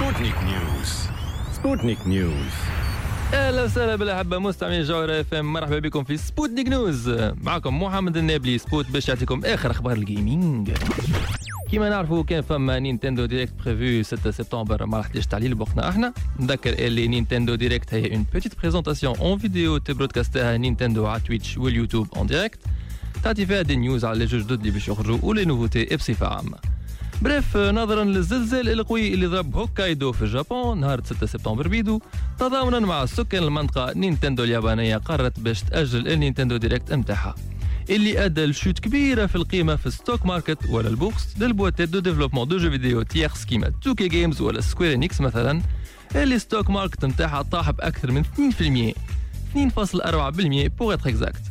سبوتنيك 0.00 0.34
نيوز 0.42 1.08
سبوتنيك 1.56 1.98
نيوز 2.06 2.52
أهلا 3.34 3.64
وسهلا 3.64 3.96
بالأحبة 3.96 4.38
مستمعين 4.38 4.82
جوهرة 4.82 5.20
FM 5.20 5.52
مرحبا 5.52 5.78
بكم 5.78 6.04
في 6.04 6.16
سبوتنيك 6.16 6.68
نيوز 6.68 7.10
معكم 7.42 7.82
محمد 7.82 8.16
النابلي 8.16 8.58
سبوت 8.58 8.90
باش 8.90 9.08
يعطيكم 9.08 9.44
آخر 9.44 9.70
أخبار 9.70 9.92
ال 9.96 10.07
gaming 10.07 10.70
كيما 11.70 11.88
نعرفوا 11.88 12.22
كان 12.22 12.42
فما 12.42 12.78
Nintendo 12.78 13.24
Direct 13.24 13.52
prévu 13.64 14.16
6 14.16 14.30
سبتمبر 14.30 14.86
ما 14.86 14.96
راحتش 14.98 15.26
تعليل 15.26 15.54
بوقتنا 15.54 15.88
إحنا. 15.88 16.12
نذكر 16.40 16.72
اللي 16.72 17.08
Nintendo 17.08 17.54
Direct 17.54 17.94
هي 17.94 18.14
une 18.14 18.26
petite 18.32 18.58
présentation 18.60 19.16
en 19.18 19.38
vidéo 19.38 19.78
ت 19.78 19.86
broadcast 19.86 20.56
ها 20.56 20.62
Nintendo 20.62 21.06
على 21.06 21.20
Twitch 21.20 21.58
وال 21.58 21.69
YouTube 21.69 22.08
en 22.16 22.26
direct 22.26 22.58
تعطي 23.22 23.46
فيها 23.46 23.62
des 23.62 23.76
news 23.76 24.04
على 24.04 24.18
les 24.18 24.24
jeux 24.24 24.40
جدد 24.42 24.52
اللي 24.52 24.70
باش 24.70 24.88
يخرجوا 24.88 25.18
و 25.22 25.27
les 25.27 25.44
nouveautés 25.44 25.96
بصفه 25.96 26.26
عامه 26.26 26.75
bref 27.22 27.56
نظرا 27.56 28.04
للزلزال 28.04 28.68
القوي 28.68 29.14
اللي 29.14 29.26
ضرب 29.26 29.56
هوكايدو 29.56 30.12
في 30.12 30.22
اليابان 30.24 30.80
نهار 30.80 31.00
6 31.04 31.26
سبتمبر 31.26 31.68
بيدو 31.68 32.00
تضامنا 32.38 32.78
مع 32.80 33.06
سكان 33.06 33.42
المنطقة 33.42 33.92
Nintendo 33.96 34.44
اليابانية 34.44 34.96
قررت 34.96 35.40
باش 35.40 35.62
تأجل 35.62 36.08
ال 36.08 36.13
Nintendo 36.13 36.56
Direct 36.56 36.92
متاعها 36.92 37.34
اللي 37.90 38.24
أدى 38.24 38.46
ل 38.46 38.51
chute 38.51 38.78
كبيرة 38.78 39.26
في 39.26 39.36
القيمة 39.36 39.76
في 39.76 39.86
ال 39.86 39.93
stock 39.93 40.26
market 40.26 40.58
ولا 40.70 40.88
ال 40.88 40.93
bourse 40.93 41.26
لل 41.40 41.54
boîte 41.54 41.88
ات 41.88 41.98
de 41.98 42.05
développement 42.05 42.48
de 42.48 42.56
jeux 42.58 42.70
vidéo 42.70 43.02
tierces 43.02 43.44
كيما 43.44 43.72
2K 43.82 44.08
Games 44.08 44.40
ولا 44.40 44.60
Square 44.60 44.92
Enix 44.94 45.20
مثلا 45.20 45.62
اللي 46.16 46.38
stock 46.38 46.70
market 46.70 47.04
نتاعها 47.04 47.42
طاح 47.42 47.70
بأكثر 47.70 48.10
من 48.12 48.24
2% 48.24 48.28
2.4% 49.54 50.70
pour 50.78 50.94
être 50.94 51.08
exact 51.08 51.42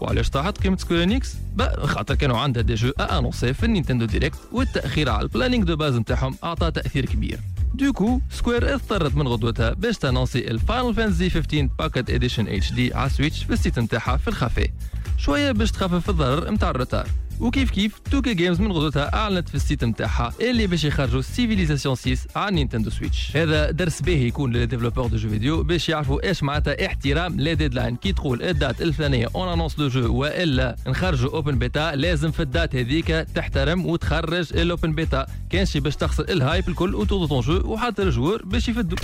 وعلاش 0.00 0.30
طاحت 0.30 0.58
قيمة 0.58 0.76
Square 0.76 1.02
Enix؟ 1.02 1.34
خاطر 1.78 2.14
كانوا 2.14 2.38
عندها 2.38 2.62
des 2.62 2.74
jeux 2.74 2.90
annoncés 3.00 3.54
في 3.54 3.66
ال 3.66 3.70
Nintendo 3.70 4.04
Direct 4.04 4.38
والتأخير 4.52 5.10
على 5.10 5.22
ال 5.22 5.27
planning 5.27 5.64
de 5.64 5.76
base 5.76 5.94
نتاعهم 5.96 6.34
أعطى 6.44 6.70
تأثير 6.70 7.06
كبير 7.06 7.40
du 7.74 7.89
coup 7.89 8.20
Square 8.30 8.74
اضطرت 8.74 9.14
من 9.14 9.28
غدوتها 9.28 9.70
باش 9.72 9.96
ت 9.98 10.02
annoncer 10.02 10.38
ال 10.50 10.57
Final 10.57 10.94
Fantasy 10.94 11.30
15 11.30 11.68
Pocket 11.78 12.48
Edition 12.48 12.72
HD 12.72 12.94
على 12.94 13.10
Switch 13.10 13.44
في 13.44 13.52
ال 13.52 13.57
site 13.57 13.78
نتاعها 13.78 14.16
في 14.16 14.28
الخفاء 14.28 14.70
شوية 15.18 15.52
باش 15.52 15.70
تخفف 15.72 16.10
الضرر 16.10 16.50
نتاع 16.50 16.70
ال 16.70 16.75
retard 16.75 17.08
وكيف 17.40 17.70
كيف 17.70 17.98
2K 17.98 18.34
Games 18.34 18.60
من 18.60 18.72
غدوتها 18.72 19.14
أعلنت 19.14 19.48
في 19.48 19.54
ال 19.54 19.60
site 19.60 19.84
نتاعها 19.84 20.32
اللي 20.40 20.66
باش 20.66 20.84
يخرجوا 20.84 21.22
Civilization 21.22 21.94
6 21.94 22.16
على 22.36 22.54
Nintendo 22.54 22.90
Switch 22.90 23.36
هذا 23.36 23.70
درس 23.70 24.02
باهي 24.02 24.26
يكون 24.26 24.52
لل 24.52 24.60
développeurs 24.60 25.06
de 25.06 25.16
jeux 25.16 25.28
vidéo 25.28 25.62
باش 25.62 25.88
يعرفوا 25.88 26.28
إيش 26.28 26.42
معناتها 26.42 26.86
احترام 26.86 27.40
les 27.40 27.54
deadlines 27.54 27.96
كي 27.96 28.12
تقول 28.12 28.42
ال 28.42 28.50
date 28.50 28.82
الفلانية 28.82 29.28
on 29.34 29.48
annonce 29.48 29.78
le 29.78 29.88
jeu 29.88 30.14
وإلا 30.14 30.76
نخرجوا 30.86 31.32
open 31.32 31.58
beta 31.58 31.92
لازم 31.94 32.30
في 32.30 32.40
ال 32.40 32.47
date 32.47 32.76
هذيك 32.76 33.06
تحترم 33.06 33.86
وتخرج 33.86 34.56
ال 34.56 34.63
open 34.63 34.92
beta 34.92 35.26
كانش 35.50 35.76
باش 35.76 35.96
تخسر 35.96 36.24
ال 36.24 36.33
hype 36.33 36.68
الكل 36.68 36.94
وتوضو 36.94 37.26
ton 37.26 37.40
jeu 37.40 37.72
وحتى 37.72 38.02
ال 38.02 38.07
joueurs 38.07 38.42
باش 38.44 38.68
يفدوا 38.68 38.98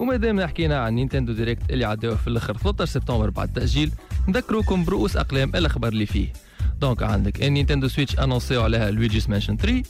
ومادام 0.00 0.40
حكينا 0.40 0.78
عن 0.78 0.94
Nintendo 0.94 1.32
Direct 1.32 1.62
اللي 1.70 1.84
عداو 1.84 2.16
في 2.16 2.26
الأخر 2.26 2.56
13 2.56 2.92
سبتمبر 2.92 3.30
بعد 3.30 3.48
التاجيل 3.48 3.90
نذكروكم 4.28 4.84
برؤوس 4.84 5.16
أقلام 5.16 5.56
الأخبار 5.56 5.92
اللي 5.92 6.06
فيه. 6.06 6.45
donc 6.80 7.02
عندك 7.02 7.42
النينتندو 7.42 7.88
Switch 7.88 8.18
annonçaو 8.18 8.62
عليها 8.62 8.90
Luigi's 8.90 9.28
Mansion 9.28 9.56
3 9.56 9.82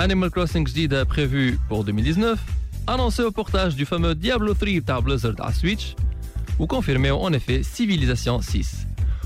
Animal 0.00 0.30
Crossing 0.30 0.68
جديده 0.68 1.02
prévu 1.02 1.58
pour 1.70 1.80
2019 1.88 2.38
annonçaو 2.88 3.30
portage 3.30 3.74
du 3.78 3.84
fameux 3.84 4.12
Diablo 4.12 4.54
3 4.54 4.78
تاع 4.78 4.98
بليزرد 4.98 5.40
على 5.40 5.52
سويتش 5.52 5.94
وconfirmaو 6.58 7.16
on 7.16 7.34
effet 7.34 7.62
Civilization 7.62 8.42
6 8.42 8.60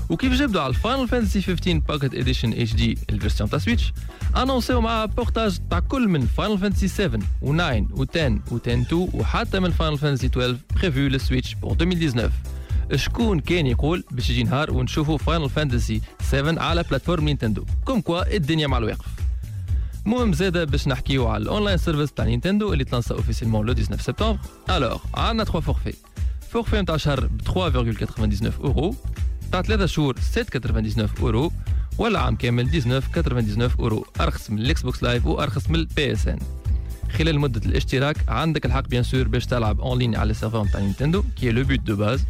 وكيف 0.09 0.33
جبدوا 0.33 0.61
على 0.61 0.69
ال 0.69 0.75
Final 0.75 1.07
Fantasy 1.07 1.41
15 1.41 1.79
Pocket 1.79 2.13
Edition 2.13 2.53
HD 2.53 2.73
ال 2.73 2.97
version 3.09 3.49
تاع 3.49 3.59
سويتش 3.59 3.93
annonçaو 4.37 4.81
مع 4.81 5.05
portage 5.05 5.57
تاع 5.69 5.79
كل 5.79 6.07
من 6.07 6.25
فاينل 6.25 6.57
فانتسي 6.57 6.87
7 6.87 7.19
و9 7.19 7.97
و10 7.97 8.51
و10 8.51 8.67
2 8.67 8.85
وحتى 8.91 9.59
من 9.59 9.71
فاينل 9.71 9.97
فانتسي 9.97 10.27
12 10.27 10.57
prévu 10.81 10.99
للسويتش 10.99 11.53
pour 11.55 11.71
2019 11.71 12.31
شكون 12.95 13.39
كان 13.39 13.67
يقول 13.67 14.03
باش 14.11 14.29
يجي 14.29 14.43
نهار 14.43 14.71
ونشوفوا 14.71 15.17
فاينل 15.17 15.49
فانتسي 15.49 16.01
7 16.21 16.63
على 16.63 16.83
plateforme 16.83 17.25
نينتندو؟ 17.25 17.65
comme 17.85 18.01
quoi 18.01 18.35
الدنيا 18.35 18.67
مع 18.67 18.77
الوقت 18.77 19.05
المهم 20.05 20.33
زاده 20.33 20.63
باش 20.63 20.87
نحكيو 20.87 21.27
على 21.27 21.43
ال 21.43 21.48
online 21.48 21.77
service 21.77 22.11
تاع 22.11 22.25
نينتندو 22.25 22.73
اللي 22.73 22.83
تلانسا 22.83 23.15
officiellement 23.15 23.65
le 23.65 23.73
19 23.73 24.01
سبتمبر 24.03 24.37
alors 24.69 24.99
عندنا 25.13 25.43
3 25.43 25.59
forfaits 25.59 25.93
forfait 26.51 26.81
نتاع 26.81 26.97
شهر 26.97 27.25
ب 27.25 27.41
3.99 27.41 28.51
اورو 28.63 28.95
تاع 29.51 29.61
3 29.61 29.85
شهور 29.85 30.15
7.99 30.35 31.21
اورو 31.21 31.51
ولا 31.97 32.19
عام 32.19 32.35
كامل 32.35 32.81
19.99 33.71 33.79
اورو 33.79 34.05
ارخص 34.21 34.49
من 34.49 34.59
ال 34.59 34.81
Xbox 34.81 35.03
Live 35.03 35.25
وارخص 35.25 35.69
من 35.69 35.75
ال 35.75 36.11
PSN 36.11 36.39
خلال 37.11 37.39
مدة 37.39 37.61
الاشتراك 37.65 38.17
عندك 38.27 38.65
الحق 38.65 38.87
bien 38.87 39.03
sûr 39.03 39.27
باش 39.27 39.45
تلعب 39.45 39.81
en 39.81 39.99
ligne 39.99 40.15
على 40.15 40.31
ال 40.31 40.35
serveur 40.35 40.63
نتاع 40.63 40.79
نينتندو 40.79 41.23
qui 41.39 41.51
est 41.51 41.58
le 41.58 41.63
but 41.63 41.79
de 41.79 41.95
base 41.95 42.25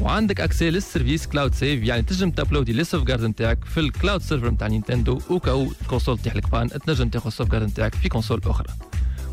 وعندك 0.00 0.40
accès 0.40 0.70
لل 0.70 0.82
service 0.82 1.26
cloud 1.26 1.54
save 1.54 1.82
يعني 1.82 2.02
تنجم 2.02 2.30
تuploadي 2.30 2.72
les 2.72 2.84
sauvegardes 2.84 3.24
نتاعك 3.24 3.64
في 3.64 3.80
ال 3.80 3.87
cloud 3.87 4.22
server 4.22 4.50
نتاع 4.50 4.66
نينتندو 4.66 5.20
و 5.30 5.41
cas 5.41 5.72
où 5.82 5.89
ال 5.89 5.93
console 5.93 6.18
تطيح 6.18 6.36
لك 6.36 6.44
تنجم 6.86 7.08
تاخذ 7.08 7.26
ال 7.26 7.48
sauvegarde 7.48 7.66
نتاعك 7.66 7.94
في 7.94 8.08
console 8.08 8.40
أخرى. 8.46 8.68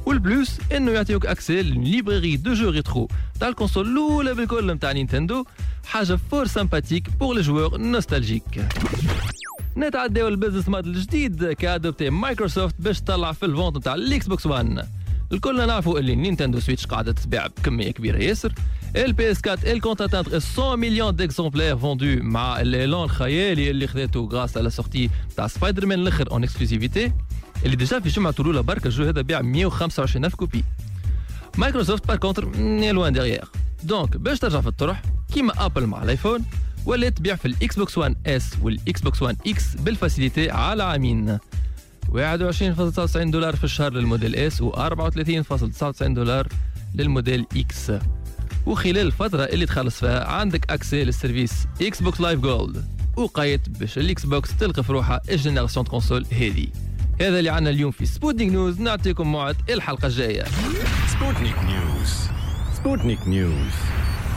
وال 0.06 0.23
plus 0.23 0.58
إنه 0.72 0.92
يعطيوك 0.92 1.26
accès 1.26 1.62
لل 1.62 1.75
librairie 1.75 2.36
de 2.38 2.54
jeux 2.54 2.70
rétro 2.70 3.08
تاع 3.40 3.48
ال 3.48 3.53
console 3.53 3.88
الأولى 3.88 4.34
بالكل 4.34 4.72
نتاع 4.74 4.92
نينتندو 4.92 5.46
حاجة 5.86 6.20
fort 6.32 6.48
sympathique 6.48 7.10
pour 7.10 7.36
les 7.36 7.42
joueurs 7.42 7.78
nostalgiques 7.78 8.66
نتعداو 9.78 10.28
ال 10.28 10.32
business 10.32 10.70
model 10.70 10.96
الجديد 10.96 11.52
ك 11.52 11.60
adopté 11.60 12.10
مايكروسوفت 12.10 12.76
باش 12.80 13.02
تطلع 13.02 13.32
في 13.32 13.46
ال 13.46 13.51
vente 13.51 13.78
نتاع 13.78 13.94
ال 13.96 14.28
Xbox 14.28 14.46
One 14.46 14.88
الكلنا 15.32 15.66
نعرفوا 15.66 16.00
اللي 16.00 16.16
Nintendo 16.16 16.60
Switch 16.60 16.86
قاعدة 16.86 17.12
تتباع 17.12 17.48
بكمية 17.48 17.92
كبيرة 17.92 18.18
ياسر. 18.18 18.54
ال 18.96 19.32
PS4 19.32 19.58
elle 19.64 19.82
compte 19.82 20.08
atteindre 20.08 20.60
100 20.60 20.76
مليون 20.76 21.16
d'exemplaires 21.16 21.78
vendus 21.78 22.16
مع 22.22 22.62
الاعلان 22.62 23.04
الخيالي 23.04 23.70
اللي 23.70 23.88
خذته 23.88 24.30
grâce 24.32 24.58
على 24.58 24.70
sortie 24.70 25.10
تاع 25.38 25.48
سبايدر 25.48 25.86
مان 25.86 26.00
الآخر 26.00 26.32
en 26.32 26.44
exclusivité 26.44 27.12
اللي 27.66 27.76
déjà 27.76 28.00
في 28.00 28.10
جمعه 28.10 28.36
الاولى 28.40 28.64
برك 28.64 28.86
الجو 28.86 29.04
هذا 29.04 29.22
بيع 29.22 29.42
125 29.42 30.26
الف 30.26 30.36
copies 30.36 30.64
مايكروسوفت 31.58 32.08
par 32.08 32.18
contre 32.18 32.56
loin 32.92 33.14
derrière 33.14 33.46
donc 33.84 34.18
باش 34.18 34.40
ترجع 34.40 34.62
في 34.62 34.68
الطرح 34.68 35.02
كيما 35.34 35.66
ابل 35.66 35.86
مع 35.86 36.04
الايفون 36.04 36.46
ولات 36.86 37.18
تبيع 37.18 37.36
في 37.36 37.48
ال 37.48 37.53
Xbox 37.53 37.76
One 37.76 37.92
S 37.92 37.98
وال 37.98 38.50
Xbox 38.62 39.38
One 39.48 39.69
X 39.69 39.76
بال 39.76 39.91
facilité 39.91 40.52
على 40.52 40.84
عامين 40.84 41.38
21.99 41.38 41.38
دولار 43.18 43.56
في 43.56 43.64
الشهر 43.64 43.94
لل 43.94 44.04
modèle 44.04 44.36
S 44.36 44.62
و 44.62 44.72
34.99 44.72 46.04
دولار 46.04 46.48
لل 46.96 47.08
modèle 47.08 47.46
X 47.58 47.92
وخلال 48.70 48.98
الفترة 48.98 49.44
اللي 49.44 49.66
تخلص 49.66 50.00
فيها 50.00 50.26
عندك 50.26 50.72
accès 50.72 51.04
لل 51.04 51.54
service 51.82 52.02
Xbox 52.02 52.22
Live 52.22 52.40
Gold 52.40 52.86
وقيت 53.18 53.70
باش 53.70 53.98
ال 53.98 54.26
Xbox 54.26 54.58
تلقى 54.58 54.84
في 54.84 54.94
روحها 54.94 55.22
ال 55.30 55.35
génération 55.35 55.86
console 55.86 56.26
هذه. 56.32 56.68
هذا 57.22 57.40
اللي 57.40 57.50
عنا 57.50 57.70
اليوم 57.70 57.92
في 57.92 58.06
Sputnik 58.06 58.50
News 58.50 58.80
نعطيكم 58.80 59.32
موعد 59.32 59.56
الحلقة 59.70 60.06
الجاية. 60.06 60.44
Sputnik 61.08 61.56
News 61.60 62.14
Sputnik 62.78 63.28
News 63.28 63.74